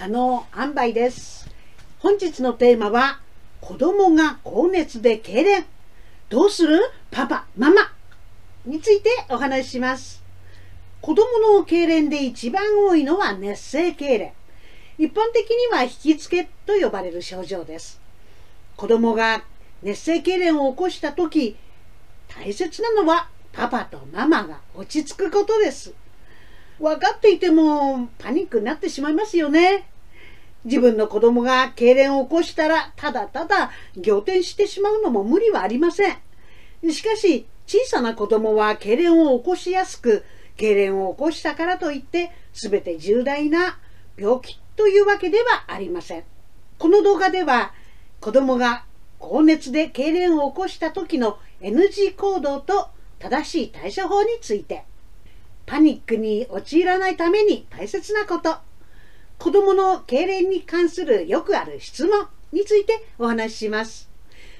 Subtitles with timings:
[0.00, 1.46] 可能塩梅です。
[1.98, 3.20] 本日のテーマは
[3.60, 5.66] 子供が高熱で痙攣。
[6.30, 6.80] どうする？
[7.10, 7.92] パパママ。
[8.64, 10.22] についてお話しします。
[11.02, 11.26] 子供
[11.58, 14.32] の痙攣で一番多いのは熱性痙攣。
[14.96, 18.00] 一般的には引きつけと呼ばれる症状です。
[18.78, 19.44] 子供が
[19.82, 21.58] 熱性痙攣を起こした時
[22.26, 25.92] 大切なのはパパとママが落ち着くことです。
[26.78, 29.89] 分かっていてもパニックになってしまいますよね。
[30.64, 36.18] 自分の子供が痙攣を起こしたらただただ仰天してしまうのも無理はありません。
[36.90, 40.24] しかし小さな子供は痙攣を起こしやすく
[40.56, 43.78] 痙攣を起こしたからといって全て重大な
[44.16, 46.24] 病気というわけではありません。
[46.78, 47.72] この動画では
[48.20, 48.84] 子供が
[49.18, 54.84] 高熱で痙攣を起こした時の NG 行動と正しい対処法について
[55.66, 58.56] パニックに陥らないために大切なこと
[59.40, 64.10] 子供の痙攣に関するよくある質問についてお話しします。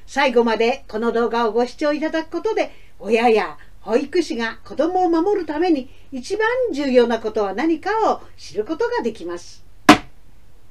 [0.06, 9.62] 最後までこの動画をご視聴いただくことで親や保育士が子供を守るために一番重要なことは何かを知ることができます。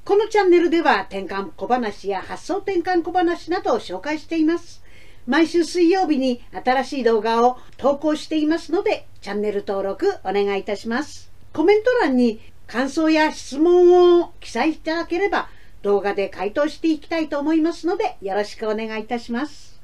[0.04, 4.82] このチャンネルでは転換小話や発想転換小話などを紹介しています。
[5.28, 11.30] 毎週水曜日に新しい動画を投稿していますので、チャンネル登録お願いいたします。
[11.52, 15.48] コメント欄に感想や質問を記載いただければ、
[15.82, 19.80] 動画で回答していきたいと思いますので、よろしくお願いいたします。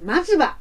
[0.00, 0.58] まずは、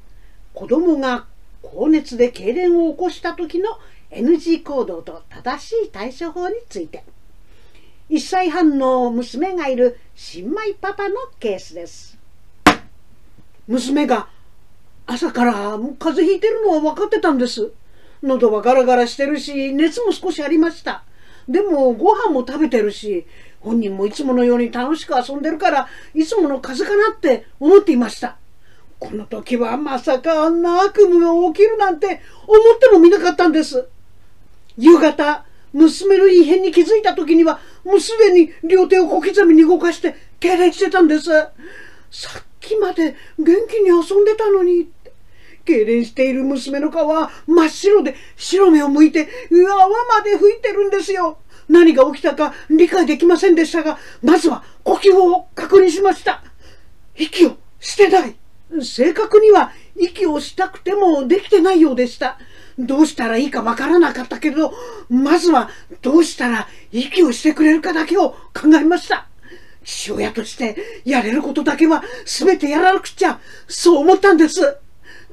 [0.55, 1.27] 子供が
[1.61, 3.77] 高熱で痙攣を起こした時の
[4.09, 7.03] NG 行動と正しい対処法について。
[8.09, 12.17] 1歳半の娘がいる新米パパのケースです。
[13.67, 14.29] 娘が
[15.05, 17.71] 朝から風邪ひいてるのは分かってたんです。
[18.23, 21.03] 喉はガラガラしてるし、熱も少しありました。
[21.47, 23.25] でもご飯も食べてるし、
[23.59, 28.37] 本人もいつものように楽しく遊んでるから、いつもの風邪かなって思っていました。
[28.99, 33.87] この時はまさかあんな悪夢が起きるなんて思ってもみなかったんです。
[34.77, 41.29] 夕方、娘の異変に気づいた時には、もうすでに両手を小刻みに動かして、痙攣してたんです。
[42.09, 44.89] さっきまで元気に遊んでたのに
[45.67, 51.39] 痙攣している娘の顔は真っ白で白目を向いて泡まで吹いてるんですよ。
[51.67, 56.41] 何が起きたか理解できませんでしたが、まずは呼吸を確認しました。
[57.15, 58.35] 息をしてない。
[58.81, 62.39] 正確には息をしたくてもできてないようでした。
[62.79, 64.71] どうしたらいいかわからなかったけど、
[65.09, 65.69] まずは
[66.01, 69.27] どうしたら息をしてくれるかだけを考えました。
[69.83, 74.77] 父親としてやれることだけは全てやらなくちゃ、そう思ったんです。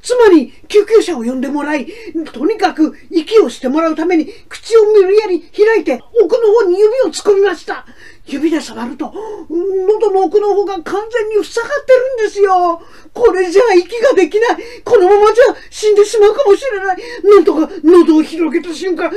[0.04, 1.87] つまり、救急車を呼んでもらい、
[2.31, 7.87] とにかく息をしてもらうために、口を無理やり開いて、奥の方に指を突っ込みました。
[8.26, 9.15] 指で触ると、
[9.48, 12.82] 喉の奥の方が完全に塞がってるんですよ。
[13.15, 14.59] これじゃあ息ができない。
[14.84, 16.98] このままじゃ死んでしまうかもしれない。
[17.25, 19.10] なんとか喉を広げた瞬間、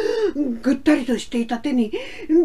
[0.61, 1.91] ぐったりとしていた手に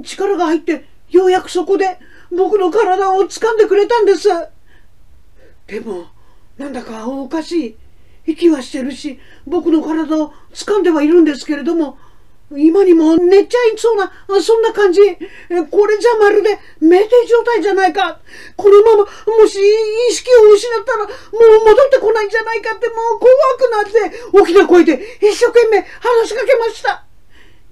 [0.04, 1.98] 力が入って、ようやくそこで、
[2.32, 4.28] 僕の体を掴んでくれたんです。
[5.68, 6.06] でも、
[6.58, 7.76] なんだかおかしい。
[8.26, 11.98] 息はしてるし、僕の体を掴んではいるんですけれども、
[12.54, 14.12] 今にも寝ちゃいそうな、
[14.42, 15.00] そんな感じ。
[15.00, 18.20] これじゃまるで酩酊状態じゃないか。
[18.56, 19.58] このまま、もし
[20.10, 21.10] 意識を失ったら、も
[21.62, 27.04] う戻ってこないんじゃないかって、もう怖くなって、大きな声で一生懸命話しかけました。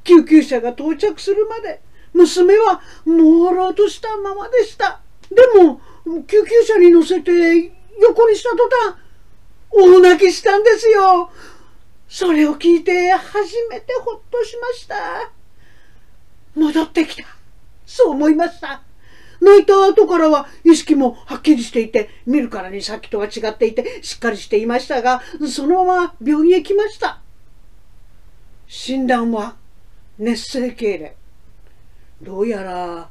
[0.03, 1.82] 救急車が到着するまで、
[2.15, 5.00] 娘は朦朧としたままでした。
[5.31, 5.81] でも、
[6.27, 7.31] 救急車に乗せて
[8.00, 8.97] 横にした途端、
[9.70, 11.31] 大泣きしたんですよ。
[12.08, 15.31] それを聞いて初めてほっとしました。
[16.54, 17.25] 戻ってきた。
[17.86, 18.82] そう思いました。
[19.41, 27.20] 泣いた後からは意識もはっきりしていて、見るからにさっきとは違っていて、しっかりしていましたが、そのまま病院へ来ました。
[28.66, 29.56] 診断は
[30.19, 31.14] 熱性痙攣。
[32.22, 33.08] どうやら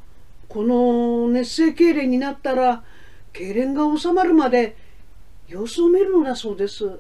[0.47, 2.83] この熱性痙攣になったら
[3.33, 4.77] 痙攣が収まるまで
[5.50, 7.00] 様子を見るのだそうです。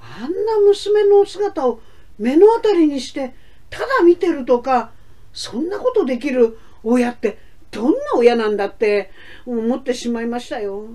[0.00, 1.80] あんな娘の姿を
[2.18, 3.34] 目の当たりにして
[3.70, 4.90] ただ見てるとか
[5.32, 7.38] そんなことできる親って
[7.70, 9.12] どんな親なんだって
[9.46, 10.88] 思ってしまいましたよ。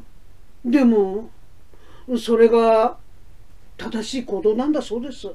[0.66, 1.30] でも
[2.18, 2.98] それが
[3.78, 5.32] 正しい行動なんだそうです。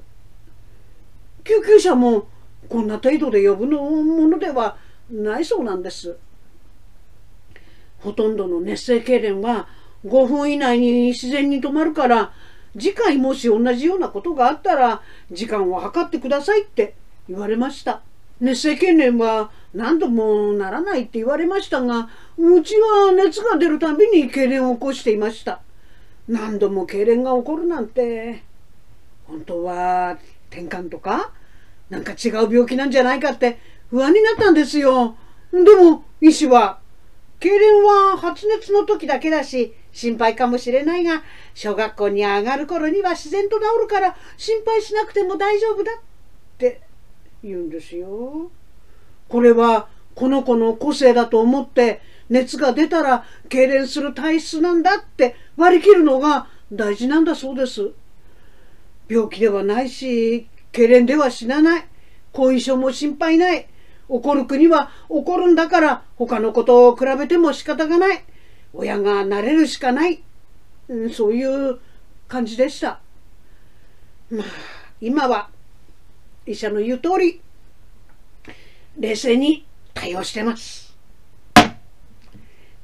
[1.44, 2.28] 救急車も
[2.68, 4.76] こんな程度で呼ぶのものでは
[5.10, 6.18] ないそうなんです。
[8.00, 9.68] ほとんどの熱性痙攣は
[10.04, 12.32] 5分以内に自然に止まるから
[12.74, 16.94] 次回もし同じようなことがあったら時間を計ってくださいって
[17.28, 18.02] 言われました。
[18.40, 22.08] 熱性痙攣は何度もならないって言われましたが、
[22.38, 25.60] うちは熱が出るたびに痙攣を起こしていました。
[26.28, 28.44] 何度も痙攣が起こるなんて、
[29.26, 30.18] 本当は
[30.50, 31.32] 転換とか
[31.90, 33.58] なんか違う病気なんじゃないかって
[33.90, 35.16] 不安になったんですよ。
[35.52, 36.78] でも医師は、
[37.40, 41.24] 痙攣は発熱の時だけだし心配かもしれないが、
[41.54, 46.00] 小学校に上がる頃には自然と治るから心配しなくても大丈夫だっ
[46.56, 46.80] て
[47.42, 48.52] 言うんですよ。
[49.28, 52.00] これはこの子の個性だと思って
[52.30, 57.90] 熱が出たら痙攣する体質なんだって割り切るのが大事なんだそうです。
[59.08, 61.88] 病気ではないし、痙攣では死なない。
[62.32, 63.66] 後遺症も心配ない。
[64.08, 68.24] 起こる国は起こるんだから他のことを比べても仕方がない。
[68.72, 70.22] 親がなれるしかない。
[70.88, 71.78] うん、そういう
[72.26, 73.00] 感じでした。
[74.30, 74.46] まあ、
[75.00, 75.48] 今は
[76.46, 77.40] 医者の言う通り、
[78.98, 80.96] 冷静に対応してます。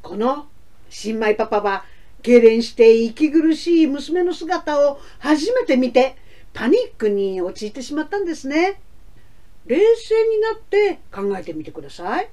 [0.03, 0.47] この
[0.91, 1.85] 新米パパは
[2.23, 6.17] 痙攣して息苦しい娘の姿を初めて見て
[6.53, 8.81] パニックに陥ってしまったんですね。
[9.67, 12.31] 冷静になって考えてみてください。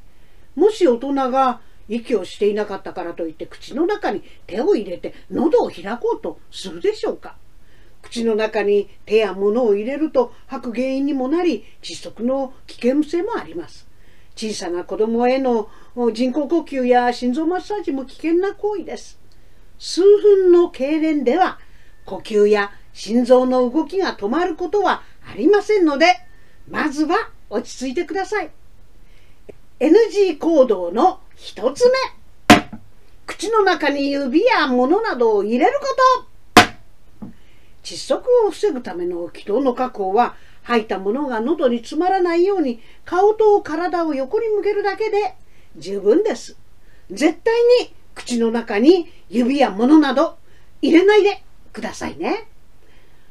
[0.55, 7.35] もし大人が息をしていなかったからといって口の中に手を入れて喉を開こうとするでしょうか？
[8.01, 13.87] 口の中に手や物を入れると吐く原因にもなり窒息の危険性もあります。
[14.35, 15.69] 小さな子供への
[16.13, 19.19] 人工呼吸や心臓マッサージも危険な行為です。
[19.77, 21.59] 数分の痙攣では
[22.05, 26.07] 呼吸や心臓の動きが止まることはありませんので
[26.69, 28.51] まずは落ち着いてください。
[29.79, 31.97] NG 行動の一つ目
[33.25, 37.27] 口の中に指や物などを入れること
[37.81, 45.33] 窒息を防ぐための気道の確保は吐いたものが喉に詰まらないように顔と体を横に向けるだけで
[45.77, 46.55] 十分です。
[47.09, 47.55] 絶対
[47.85, 50.37] に口の中に指や物など
[50.83, 51.41] 入れないで
[51.73, 52.47] くださいね。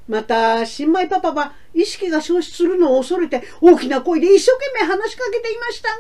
[0.08, 5.94] また、新米パパは意識が消失するのを恐れて大きな声で一生懸命話しかけていましたが、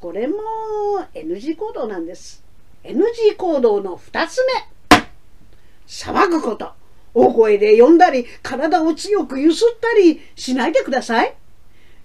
[0.00, 0.36] これも
[1.12, 2.44] NG 行動なんです。
[2.84, 5.02] NG 行動の2つ目。
[5.88, 6.72] 騒ぐこと。
[7.14, 11.34] 大声で呼んだり、体を強く揺すったりしないでください。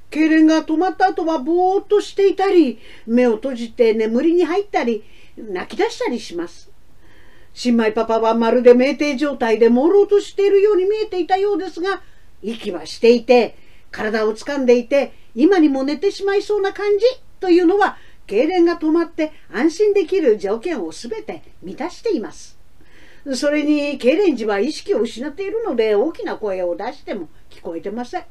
[0.09, 5.03] 痙攣が止まった後はぼーっとしていたり、目を閉じて眠りに入ったり、
[5.37, 6.71] 泣き出したりします。
[7.53, 12.01] 新米パパはまるで酩酊状態で朦朧としているように見えていたようですが、
[12.41, 13.55] 息はしていて、
[13.91, 17.05] 体を掴んでいて、今にも寝てしまいそうな感じ
[17.43, 22.57] というのは、痙攣が止まって安心できる条件を全て満たしています。
[23.35, 28.23] それに、痙攣時は意識を失っているので、大きな声を出しても聞こえてません。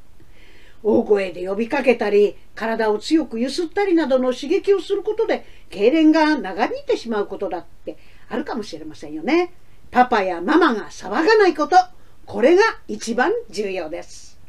[0.83, 7.99] 大声で呼びかけたり、体を強く揺すったりなどの刺激をすることで、痙攣が長引いてしまうことだって
[8.31, 9.53] あるかもしれませんよね。
[9.91, 11.77] パパやママが騒がないこと、
[12.25, 14.41] これが一番重要です。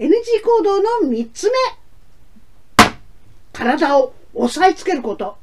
[0.00, 0.10] NG
[0.42, 1.83] 行動の3つ目。
[3.54, 5.36] 体を押さえつけること。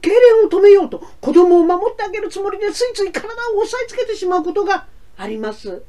[0.00, 4.86] 痙攣を止めようと子供を守ってあげるつもりでついつい体を押さえつけてしまうことが
[5.16, 5.82] あります。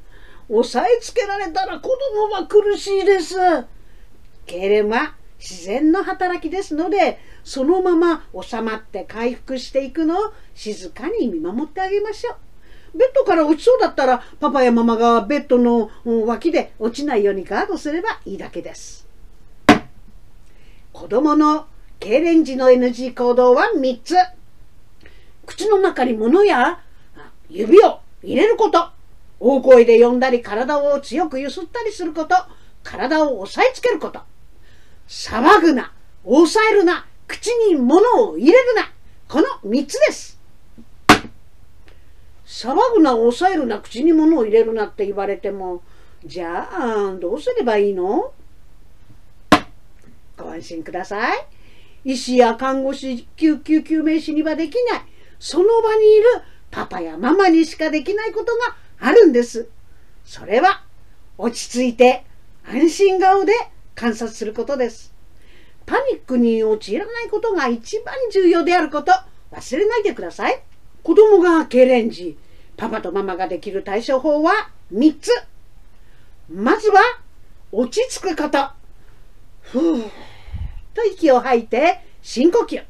[0.49, 3.35] 押さえつけられたら子供は苦しいです。
[3.37, 3.65] 痙
[4.47, 12.97] 攣は自然の働きですので、そのまま収まって回復していくのを静かに見守ってあげましょう。
[12.97, 15.91] ベッドから落ちそうだったら、パパやママがベッドの
[16.25, 19.07] 脇で落ちないようにガードすればいいだけです。
[20.99, 21.65] 子供の
[22.01, 24.15] 痙攣時の NG 行動は3つ。
[25.45, 26.81] 口の中に物や
[27.49, 28.89] 指を入れること。
[29.39, 32.35] 大声で呼んだり体を強く揺すったりすること。
[32.83, 34.19] 体を押さえつけること。
[35.07, 35.93] 騒ぐな、
[36.25, 38.91] 抑えるな、口に物を入れるな。
[39.29, 40.37] この3つです。
[42.45, 45.81] 騒ぐな、抑えるな、口に物を入れるなって言われても、
[46.25, 48.33] じゃあ、どうすればいいの？
[50.43, 51.47] ご安心ください。
[52.05, 55.01] 医師や看護師、救急救命士にはできない、
[55.39, 56.25] その場にいる
[56.71, 59.67] パパやママにしかできないことがあるんです。
[60.23, 60.83] それは、
[61.37, 62.23] 落ち着いて
[62.65, 63.53] 安心顔で
[63.95, 65.13] 観察することです。
[65.85, 69.11] パニックに陥らないことが一番重要であること、
[69.51, 70.61] 忘れないでください。
[71.03, 72.37] 子供が痙攣時、
[72.77, 75.31] パパとママができる対処法は3つ。
[76.49, 77.01] まずは、
[77.71, 78.69] 落ち着くこと。
[79.61, 80.09] ふぅ、
[80.99, 82.83] と息を吐いて深呼吸。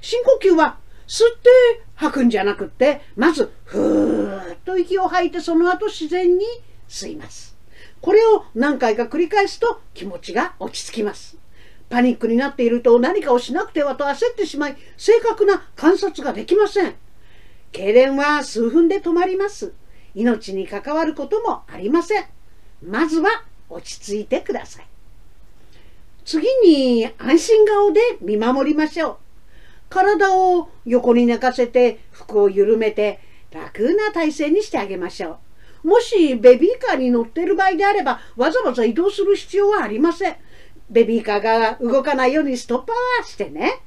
[0.00, 1.50] 深呼吸は吸って
[1.96, 6.44] 吐くんじゃなくって、まず、ふーっと息を吐いてその後自然に
[6.88, 7.56] 吸います。
[8.00, 11.36] これを何回か繰り返すと気持ちが落ち着きます。
[11.90, 16.94] パニックになっていると何かをしなくてはと焦ってしまい、正確な観察ができません。
[17.72, 19.72] 痙攣は数分で止まります。
[20.14, 22.24] 命に関わることもありません。
[22.82, 24.91] まずは落ち着いてください。
[26.24, 29.16] 次に安心顔で見守りましょう。
[29.88, 35.38] 体を横に寝かせて服を緩めて楽な体勢にしてあげましょ
[35.84, 35.88] う。
[35.88, 40.36] もしベビーカーに乗ってる場合であればわざわざ移動する必要はありません。
[40.88, 43.80] ベビーカーが動かないようにストッパーはしてね。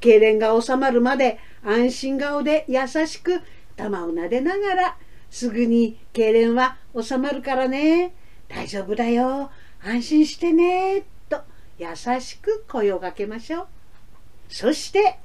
[0.00, 3.40] 痙攣が収まるまで安心顔で優しく
[3.76, 4.96] 頭を撫でながら
[5.30, 8.14] すぐに痙攣は収まるからね。
[8.48, 9.50] 大丈夫だよ。
[9.82, 11.11] 安心してね。
[11.78, 11.88] 優
[12.20, 13.66] しく声をかけましょう。
[14.48, 15.18] そして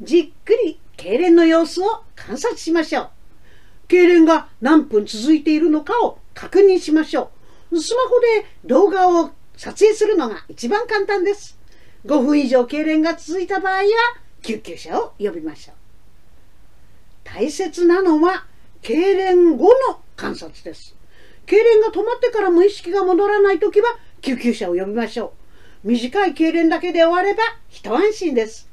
[0.00, 3.08] じっくり痙攣の様子を観察しましょう。
[3.88, 7.30] 痙攣が何分続いているのかを確認しましょ
[7.70, 7.80] う。
[7.80, 11.58] スマホで動画を撮影するのが一番簡単です。
[12.06, 13.84] 5分以上痙攣が続いた場合は
[14.42, 15.76] 救急車を呼びましょう。
[17.24, 18.46] 大切なのは
[18.82, 20.94] 痙攣後の観察です。
[21.46, 25.43] 痙攣が止まってからも意識が戻らないときは救急車を呼びましょう。
[25.84, 28.70] 短い痙攣だけで終われば一安心です。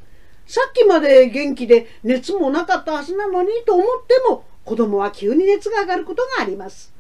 [0.48, 6.94] さっきまで元気で熱もなかったはずなのにと思っても子供は急に熱が上がることがあります。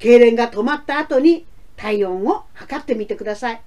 [0.00, 3.62] 痙攣が止まった後に体温を測ってみてください。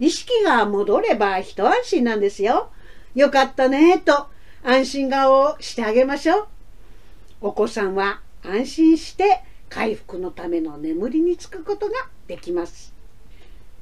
[0.00, 2.70] 意識が戻れば一安心なんですよ。
[3.14, 4.26] よかったねと
[4.64, 6.46] 安心顔をしてあげましょう。
[7.42, 11.92] お子さんは安心して回復のための眠りにつくことが
[12.26, 12.97] できます。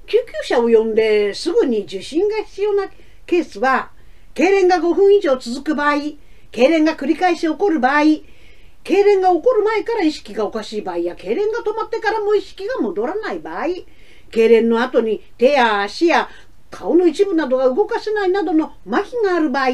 [0.06, 2.84] 救急車を呼んですぐに受診が必要な
[3.26, 3.90] ケースは
[4.36, 6.18] 痙攣が5分以上続く場合、痙
[6.52, 8.22] 攣が繰り返し起こる場合、痙
[8.84, 13.86] 攣が起こる前から意識がおかしい場合や、痙攣が止まってからも意識が戻らない場合、痙
[14.30, 16.28] 攣の後に手や足や
[16.70, 19.68] 顔の一部などが動かせないなどの麻痺がある場合、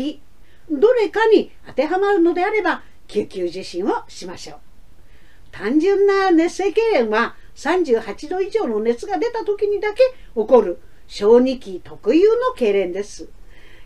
[0.70, 4.58] どれかに当てはまるのであれば、救急受診をしましょう。
[5.50, 10.02] 単純な熱性痙攣は38度以上の熱が出た時にだけ
[10.34, 13.28] 起こる小児期特有の痙攣です。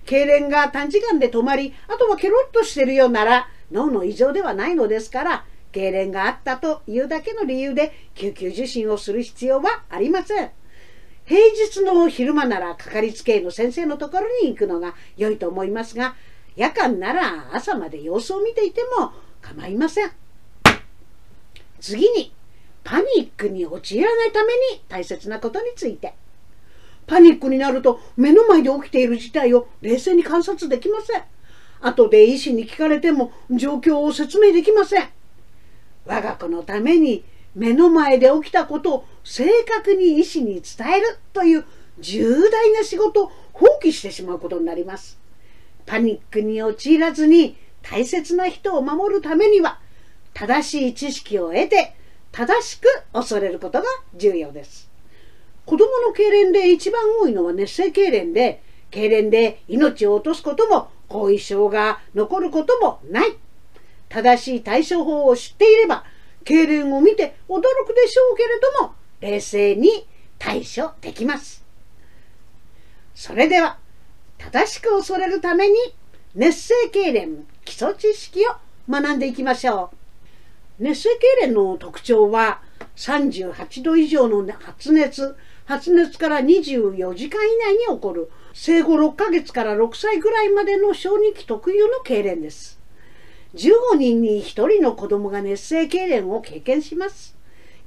[0.07, 10.51] 痙攣が短時間で止まり、あとはケロッとしてるようなら脳の異常ではないのですから、痙攣があったというだけの理由で救急受診をする必要はありません。
[11.27, 16.15] 平日の昼間ならかかりつけ医の先生のところに行くのが良いと思いますが、
[16.55, 20.13] 夜間なら朝まで様子を見ていても構いません。
[21.81, 22.33] 次に、
[22.87, 26.15] パニックに陥らないために大切なことについて。
[27.09, 31.23] パニックになると目の前で起きている事態を冷静に観察できません。
[31.81, 35.09] 後で医師に聞かれても状況を説明できません。
[36.05, 37.25] 我が子のために
[37.57, 41.65] 目の前で起きたことを正確に医師に伝えるという
[41.99, 45.19] 重大な仕事を放棄してしまうことになります。
[45.87, 49.81] パニックに陥らずに大切な人を守るためには
[50.35, 51.97] 正しい知識を得て
[52.37, 54.91] 正しく恐れることが重要です。
[55.65, 63.39] 子供の痙攣で一番多いのは熱性痙攣で、痙攣で命を落とすことも後遺症が残ることもない。
[64.11, 66.05] 正しい対処法を知っていれば、
[66.45, 70.07] 痙攣を見て驚くでしょうけれども、冷静に
[70.39, 71.65] 対処できます。
[73.15, 73.79] それでは、
[74.37, 75.75] 正しく恐れるために、
[76.35, 78.51] 熱性痙攣基礎知識を
[78.91, 80.06] 学んでいきましょう。
[80.79, 81.09] 熱性
[81.41, 82.61] 痙攣の特徴は、
[82.97, 92.79] 38度以上の発熱、発熱から24時間以内に起こる生後6ヶ月から6歳ぐらいまでの小児期特有の痙攣です。
[93.55, 97.37] 15人に1人の子供が熱性痙攣を経験します。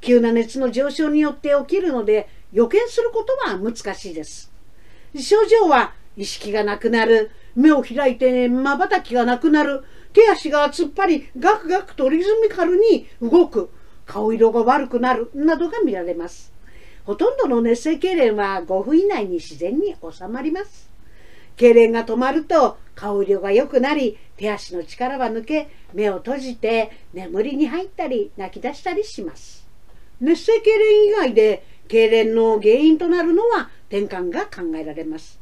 [0.02, 4.52] 急な熱の上昇によって起きるので予見することは難しいです。
[5.16, 13.70] 症状は意識がなくなる、目を開いて瞬きがなくなる、手足が突っ張りガクガクとリズミカルに動く、
[14.06, 16.52] 顔色が悪くなるなどが見られます。
[17.06, 20.90] ほとんどの熱性痙攣は5分以内に自然に収まります。
[21.58, 29.68] 痙攣が止まると顔色が良くなり、手足の力は抜け、目を閉じて眠りに入ったり泣き出したりします。
[30.20, 35.40] 熱性痙攣以外で痙攣の原因となるのは転換が考えられます。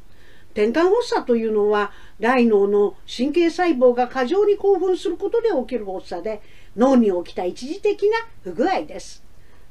[0.58, 6.42] 転換発作というのは大脳の神経細胞が過剰に興奮することで起きる発作で
[6.76, 9.24] 脳に起きた一時的な不具合です。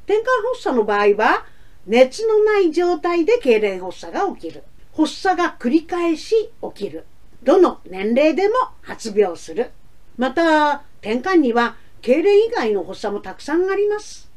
[0.04, 1.44] 転換発作の場合は
[1.88, 4.62] 熱のない状態で痙攣発作が起きる。
[4.96, 7.04] 発作が繰り返し起きる。
[7.42, 9.72] どの年齢でも発病する。
[10.16, 14.30] また、転換には痙攣以外の発作もたくさんあります。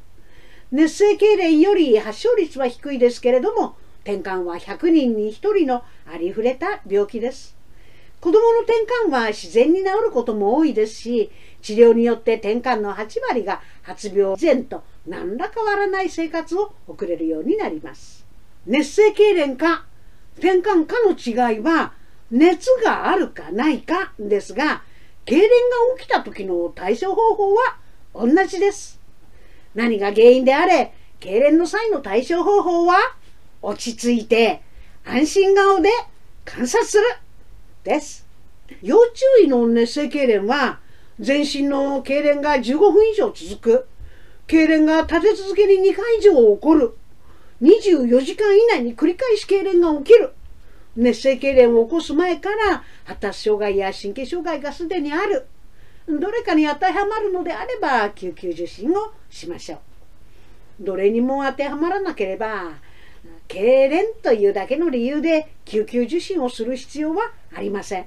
[0.72, 3.75] 熱性痙攣より発症率は低いですけれども、
[4.10, 7.56] 転換は100人に1人のありふれた病気です。
[8.20, 18.25] 子供の転換は自然に治ることも多いですし、治療によって転換の8割が発病前と何ら変わらない生活を送れるようになります。
[18.66, 19.86] 熱性痙攣か
[20.38, 21.94] 転換かの違いは
[22.32, 24.82] 熱があるかないかですが、
[25.25, 25.48] 痙攣が
[26.00, 27.78] 起きた時の対処方法は
[28.16, 29.00] 同じです。
[29.75, 32.98] 何が原因であれ、痙攣の際の対処方法は
[33.62, 34.62] 落ち着いて
[35.06, 35.89] 安心顔で
[36.46, 37.04] 観察する
[37.84, 38.25] です。
[38.82, 40.80] 要注意の熱性痙攣は
[41.20, 43.88] 全身の痙攣が15分以上続く。
[44.48, 46.96] 痙攣が立て続けに2回以上起こる。
[47.62, 50.34] 24時間以内に繰り返し痙攣が起きる。
[50.96, 55.48] 熱性痙攣を起こす前から発達障害や神経障害がすでにある。
[56.08, 59.80] どれかに当てはまるのであれば救急受診をしましょう。
[60.82, 62.72] どれにも当てはまらなければ
[63.50, 68.06] 痙攣というだけの理由で救急受診をする必要はありません。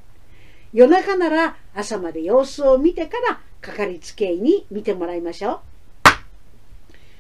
[0.73, 5.61] 夜中なら朝まで様子を見てからかかりつけ医に見てもらいましょう。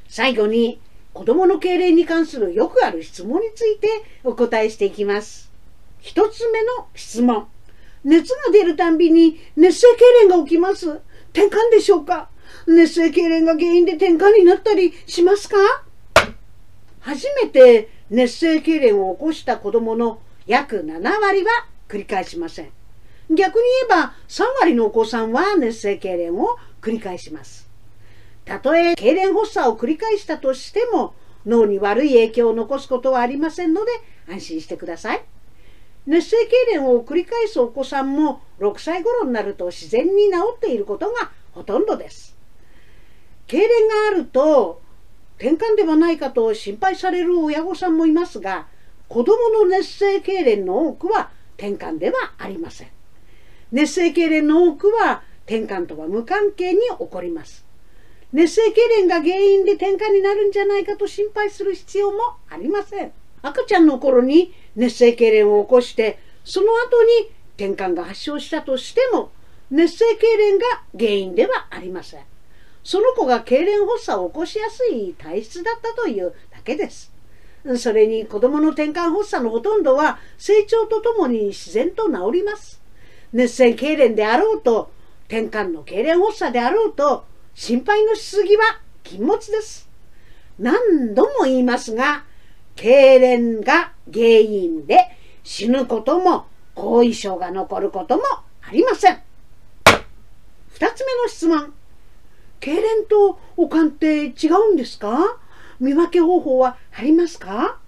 [0.08, 0.80] 最後に
[1.12, 3.88] 子供の痙攣に関するよくある質問について
[4.24, 5.50] お答えしていきます。
[6.00, 7.48] 一つ目の質問。
[8.04, 11.00] 熱が出るたんびに熱性痙攣が起きます。
[11.32, 12.30] 転換でしょうか？
[12.66, 15.56] 熱性痙攣が原因で転換になったりしますか？
[17.00, 21.50] 初めて熱性痙攣を起こした子供の約7割は
[21.88, 22.70] 繰り返しません。
[23.30, 27.70] 逆に言えば3割のお子さんは熱性痙攣を繰り返します。
[28.44, 31.14] たとえ痙攣発作を繰り返したとしても
[31.46, 33.90] 脳に悪い影響を残すことはありませんので
[34.28, 35.24] 安心してください。
[36.06, 42.36] 熱性痙攣を繰り返すお子さんも6歳頃になると自然に治っていることがほとんどです。
[43.48, 44.82] 痙攣があると
[45.42, 48.68] 転換ではないかと心配される親御さんもいますが
[49.08, 52.88] 子どもの熱性痙攣の多くは転換ではありません。
[53.72, 57.66] 熱性痙攣の多くは転換とは無関係に起こります。
[58.32, 63.12] 熱性痙攣が原因で転換になるんじゃないかと心配する必要もありません。
[63.42, 69.32] 赤ちゃんの頃に熱性痙攣を起こしてその後に転換が発症したとしても
[69.72, 72.31] 熱性痙攣が原因ではありません
[72.84, 77.12] その子が痙攣発作を起こしやすい体質だったというだけです
[77.76, 82.80] それに子供の転換発作のほとんどは成長とともに自然と治ります
[83.32, 84.90] 熱性痙攣であろうと
[85.28, 89.88] 転換の痙攣発作であろうと心配のしすぎは禁物です
[90.58, 92.24] 何度も言いますが
[92.76, 98.22] 痙攣が原因で死ぬことも後遺症が残ることも
[98.62, 99.20] ありません。
[100.70, 101.74] 二つ目の質問。
[102.62, 105.36] 痙攣とおかんって違うんですか？
[105.80, 107.80] 見分け方法はありますか？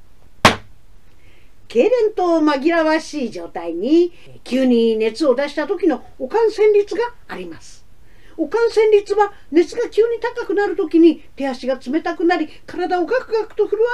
[1.68, 7.84] 痙攣と紛らわしい状態に急に熱を出した時のおかん旋律があります。
[8.36, 13.86] おかん旋律は熱が急に高くなる時に手足が冷たくなり体をガクガクと震わ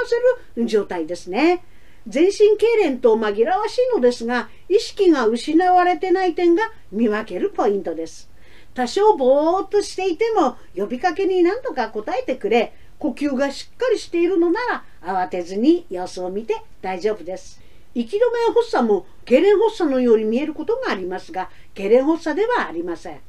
[0.55, 1.63] せる状態ですね。
[2.07, 8.30] 全身痙攣と紛らわしいのですが意識が失われてない点が見分けるポイントです。
[8.73, 14.59] 多少ぼーっとしていても呼びかけに何とか答えてくれ呼吸がしっかりしているのな
[15.01, 17.59] ら慌てずに様子を見て大丈夫です。
[17.93, 23.19] 息止め発作も痙攣発作のように見えることがありますが痙攣発作ではありません。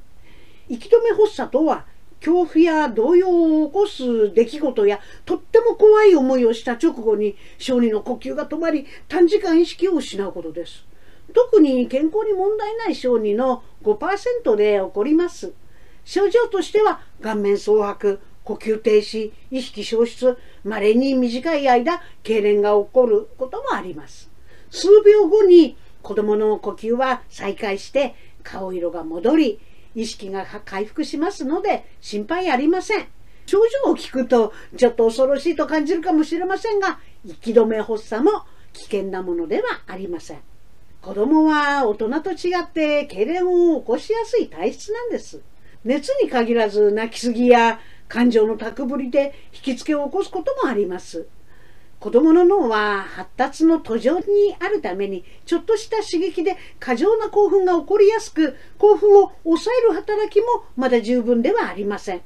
[0.69, 1.87] 息止め発作とは
[2.21, 10.85] 恐怖や動揺を起こす出来事やとっても怖い思いをした直後に小児の呼吸が止まり短時間意識を失うことです。
[11.33, 15.53] 特に健康に問題ない小児の5%で起こります。
[16.05, 24.31] 症状としては顔面蒼白、呼吸停止、意識消失、稀に短い間、痙攣が起こることもあります。
[24.71, 29.61] 数秒後に子供の呼吸は再開して顔色が戻り、
[29.95, 33.07] 意識が回復しますので心配ありません。
[33.47, 38.31] 症状を聞くとちょっと恐ろしいと感じるかもしれませんが息止め発作も
[38.73, 40.52] 危険なものではありません。
[41.03, 45.41] 子供は大人と違って痙攣を起こしやすい体質なんです。
[45.85, 51.27] 熱に限らず泣きすぎや感情の高ぶりで引きつけを起こすこともあります。
[51.99, 54.25] 子供の脳は発達の途上に
[54.61, 62.23] あるためにちょっとした刺激で過剰な興奮が起こりやすく興奮を抑える働きもまだ十分ではありません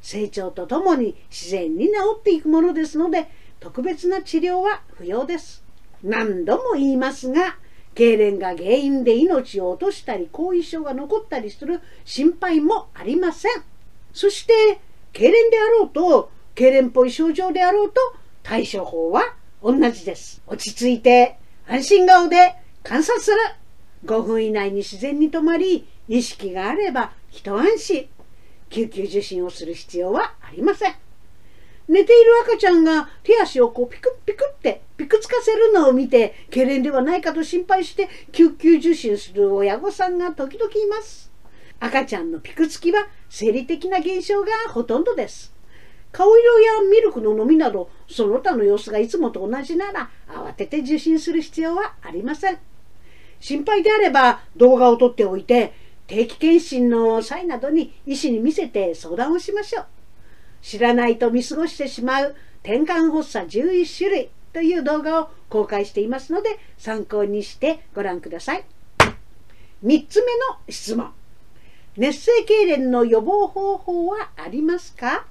[0.00, 3.30] 成長とともに自然に治っていくものですので
[3.60, 5.62] 特別な治療は不要です
[6.02, 7.58] 何度も言いますが
[7.94, 13.52] 痙攣が原因で命を落としたり後遺症が残ったりする心配もありません
[14.12, 14.80] そして
[15.12, 18.00] 痙攣であろうと痙攣っぽい症状であろうと
[18.42, 20.42] 対処法は同じです。
[20.46, 23.36] 落ち着いて安心顔で観察する。
[24.04, 28.08] 5分以内に自然に止まり、意識があれば一安心。
[28.68, 30.94] 救急受診をする必要はありません。
[31.88, 41.30] 寝ている赤ちゃんが手足をこうピクッピクってピクつかせるのを見て、痙攣ではないかと心配して救急受診する親御さんが時々います。
[41.80, 45.52] 赤ちゃんのピクつきは生理的な現象がほとんどです。
[46.12, 52.58] 顔色やミルクの飲みなどその他の様子がいつもと同じなら慌てて受診する必要はありません
[53.40, 55.72] 心配であれば動画を撮っておいて
[56.06, 59.86] 定期検診の際などに医師に見せて相談をしましょう
[60.62, 68.64] 知らないと見過ごしてしまう転換発作11種類という動画を公開していますので参考にしてご覧ください。
[69.84, 71.12] 3つ目の質問。
[71.96, 75.26] 熱性痙攣の予防方法はありますか？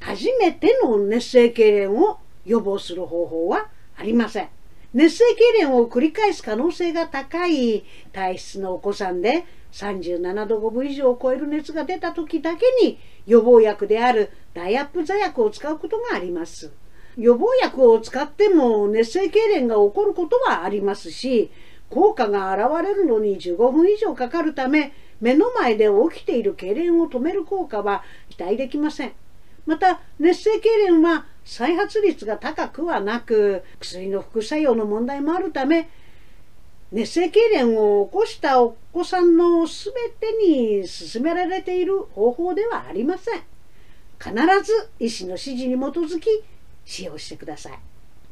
[0.00, 4.48] 初めての熱性痙攣を予防する方法はありません。
[4.94, 5.24] 熱性
[5.60, 16.72] 痙攣を繰り返す可能性が高い体質のお子さんで37度5分以上を超える熱が出た時だけに予防薬であるダイアップ座薬を使うことがあります。
[17.16, 21.50] 予防薬を使っても熱性痙攣が起こることはありますし
[21.90, 29.12] 効果が現れるのに15分以上かかるため目の前で起きている痙攣を止める効果は期待できません。
[29.66, 35.88] また熱性痙攣は再発率が高くはなく薬の副作用の問題もあるため
[36.90, 43.42] 熱性痙攣を起こしたお子さんの全てに勧められている方法ではありません。
[44.22, 46.28] 必ず医師の指示に基づき
[46.84, 47.78] 使用してください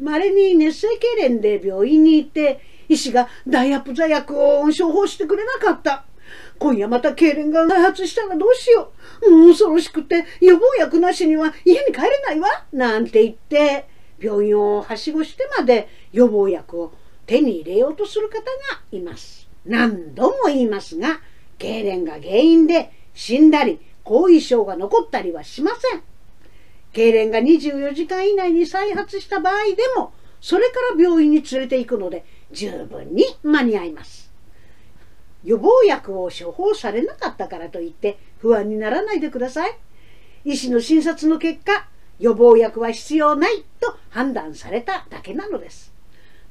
[0.01, 6.05] 稀に熱性痙攣で病院に行って医師がダイアップ座薬を処方してくれなかった。
[6.59, 9.31] 今夜また痙攣が再発したらどうしよう。
[9.31, 12.49] もう恐ろしくて予防薬なしには家に帰れないわ。
[12.73, 13.87] なんて言って、
[14.21, 16.93] 病院をはしごしてまで予防薬を
[17.27, 18.43] 手に入れようとする方が
[18.93, 19.49] います。
[19.65, 21.21] 何度も言いますが、
[21.59, 26.03] 痙攣が原因で死んだり、後遺症が残ったりはしません。
[26.93, 34.30] 痙攣が24時間以内に再発した場合でも、それから病院に連れて行くので、十分に間に合います。
[35.45, 39.79] 予防薬を処方されなかったからといって不安にならないでください。
[40.45, 45.93] 医師の診察の結果、予防薬は必要ないと判断されただけなのです。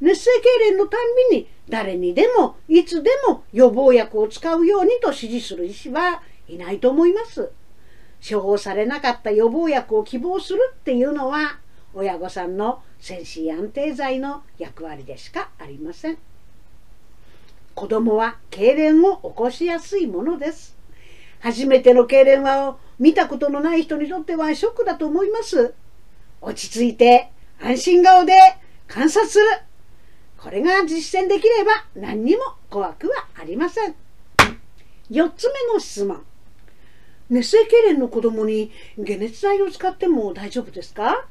[0.02, 7.52] 熱性痙攣のたんびに誰にでもいつでも予防薬を使うようにと指示する医師はいないと思います。
[8.28, 11.60] 処方されなかった予防薬を希望するっていうのは
[11.94, 16.29] 親御さんの精神安定剤の役割でしかありません。
[17.80, 20.76] 子供は痙攣を起こしやすいものです。
[21.40, 25.74] 初めての痙攣は見たことのない人にとってはショックだと思います。
[26.42, 28.34] 落ち着いて安心顔で
[28.86, 29.46] 観察する。
[30.38, 33.96] これが実践できれば何にも怖くはありません。
[35.10, 36.22] 4つ目の質問。
[37.30, 38.74] 熱性痙攣の子供に
[39.08, 41.26] 解熱剤を使っても大丈夫ですか？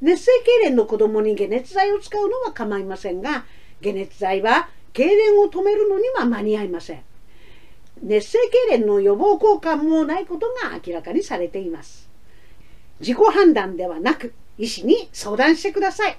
[0.00, 0.32] 熱性
[0.64, 3.44] 痙攣の子供に解熱剤を使うのは構いませんが
[3.82, 7.02] 解熱剤は痙攣を止めるのには間に合いません。
[8.02, 8.38] 熱性
[8.68, 12.08] 痙攣の予防効果もないことが明らかにされています。
[13.00, 16.18] 自己判断ではなく医師に相談してください。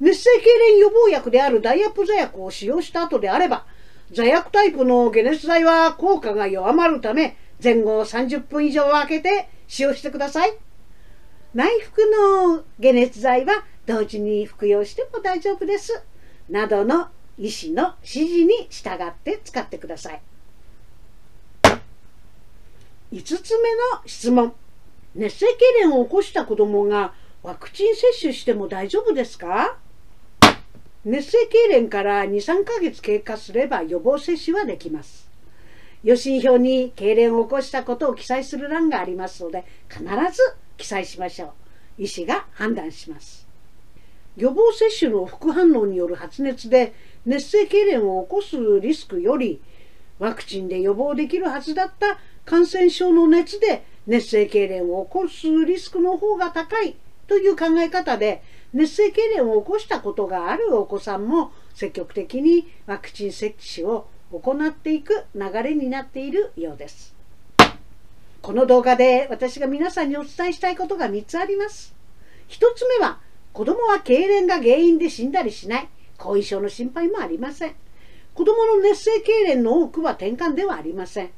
[0.00, 3.64] 熱性痙攣予防薬であるダイアップ座薬を使用した後であれば
[4.10, 10.52] 座薬タイプの解熱剤は効果が弱まるため前後30分以上空けて使用してください。
[11.54, 11.98] 内服
[12.48, 16.02] の解熱剤は同時に服用しても大丈夫です。
[16.48, 20.22] などの医師の指示に従って使ってください。
[23.12, 24.52] 5つ目の質問。
[25.14, 25.50] 熱性痙
[25.88, 29.76] 攣を起こした子どもがワクチン接種しても大丈夫ですか？
[31.04, 35.30] 熱性痙攣から23ヶ月経過すれば予防接種はできます。
[36.02, 40.10] 予診票に痙攣を起こしたことを記載する欄がありますので必ず
[40.76, 41.54] 記載しましょ
[41.98, 42.02] う。
[42.02, 43.43] 医師が判断します。
[44.36, 46.94] 予防接種の副反応による発熱で
[47.24, 49.60] 熱性痙攣を起こすリスクより
[50.18, 58.42] ワクチンで予防できるはずだった感染症の熱で熱性痙攣を起こすリスクの方が高いという考え方で
[58.72, 67.14] 熱性痙攣を起こしたことがあるお子さんも積極的にワクチン接種を行っていく流れになっているようです。
[68.42, 71.94] この動画で私が皆さんにお伝えしたいことが3つあります。
[72.48, 73.20] 1つ目は
[73.54, 75.88] 子供は痙攣が原因で死んだりしない
[76.18, 77.74] 後遺症の心配もありません
[78.34, 81.30] 子供の熱性痙攣の多くは転換ではありません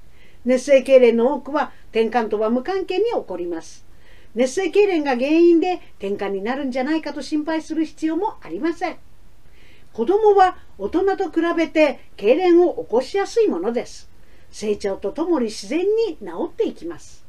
[0.45, 3.87] 熱性痙攣の多くは転換とは無関係に起こります
[4.37, 8.97] 熱性痙攣が原因で転換になるんじゃないかと心配する必要もありません。
[9.95, 14.11] 子供は大人と比べて痙攣を起こしやすいものです。
[14.51, 17.25] 成長とともに自然に治っていきます。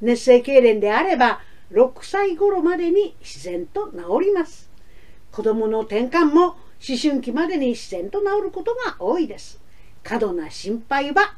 [0.00, 1.40] 熱性痙攣であれば
[1.72, 4.70] 6歳頃までに自然と治ります。
[5.30, 6.56] 子供の転換も
[6.86, 9.60] 思春期までに自然と治ることが多いです。
[10.02, 11.34] 過度な心配は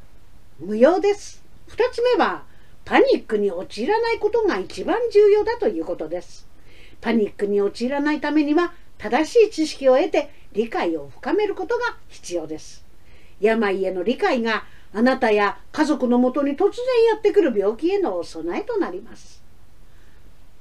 [0.59, 1.45] 無用です。
[1.69, 2.45] 2つ目は
[2.85, 6.49] パニックに陥らないことが一番重要だということです。
[7.01, 12.85] パニックに陥らないためには正しい知識を得て理解を深めることが必要です。
[13.41, 16.71] 病への理解があなたや家族のもとに突然
[17.13, 19.44] やってくる病気への備えとなります。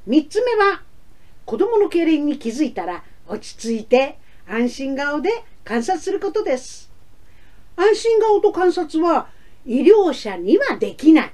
[0.07, 0.81] 3つ目は
[1.45, 5.29] 子供の痙攣に気づいたら落ち着いて安心顔で
[5.63, 6.91] 観察することです。
[7.75, 9.29] 安心顔と観察は
[9.65, 11.33] 医療者にはできない。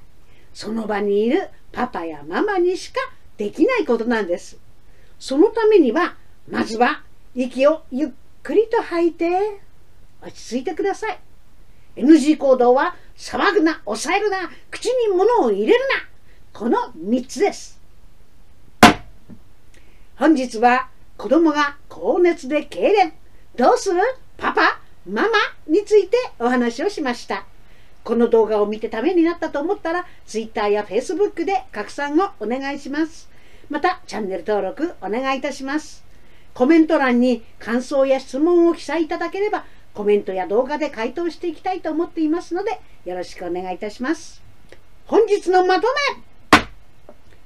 [0.53, 2.99] その場にいるパパやママにしか
[3.37, 4.59] できないことなんです。
[5.17, 6.15] そのためには
[6.47, 7.03] まずは
[7.35, 8.09] 息をゆっ
[8.43, 9.61] くりと吐いて
[10.21, 11.19] 落ち着いてください。
[11.95, 15.79] NG 行動は騒ぐな、抑えるな、口に物を入れる
[16.53, 16.59] な。
[16.59, 17.78] この3つです。
[20.19, 23.13] 本日は子供が高熱で痙攣。
[23.55, 24.01] どうする？
[24.35, 25.29] パパ、ママ
[25.65, 27.45] についてお話をしました。
[28.03, 33.29] この動画を見てためになったと思ったら Twitter や Facebook で拡散をお願いします。
[33.69, 36.03] またチャンネル登録お願いいたします。
[36.53, 44.43] コメント欄に感想や質問を記載いただければコメントや動画で回答していきたいと思っていますのでよろしくお願いいたします。
[45.05, 45.87] 本日のまと
[46.51, 46.67] め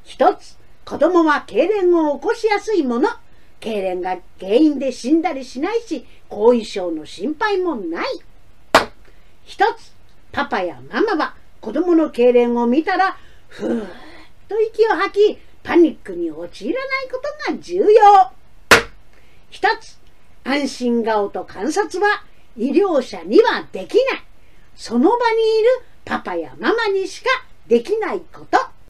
[0.03, 3.09] 一つ、子供は痙攣を起こしやすいもの。
[3.61, 8.05] 痙攣が原因で死んだりしないし、後遺症の心配もない。
[9.45, 9.93] 一つ、
[10.31, 13.17] パパやママは子供の痙攣を見たら、
[13.47, 13.89] ふーっ
[14.49, 18.31] と息を吐き、パニックに陥らないことが重要。
[19.49, 19.97] 一つ、
[20.43, 22.23] 安心顔と観察は
[22.57, 24.23] 医療者にはできない。
[24.75, 25.69] その場にいる
[26.03, 27.29] パパやママにしか
[27.67, 28.73] できないこと。